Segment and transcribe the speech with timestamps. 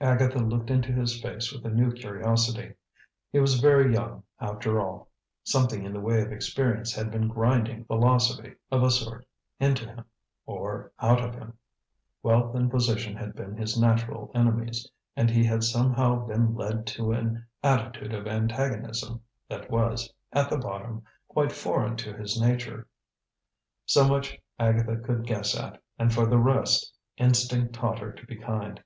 [0.00, 2.74] Agatha looked into his face with a new curiosity.
[3.30, 5.10] He was very young, after all.
[5.44, 9.28] Something in the way of experience had been grinding philosophy, of a sort,
[9.60, 10.06] into him
[10.44, 11.52] or out of him.
[12.20, 17.12] Wealth and position had been his natural enemies, and he had somehow been led to
[17.12, 22.88] an attitude of antagonism that was, at bottom, quite foreign to his nature.
[23.86, 28.34] So much Agatha could guess at, and for the rest, instinct taught her to be
[28.34, 28.82] kind.